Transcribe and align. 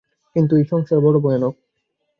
কিন্তু 0.35 0.53
এই 0.55 0.65
সংসার 0.71 0.99
বড় 0.99 1.17
ভয়ানক। 1.19 1.55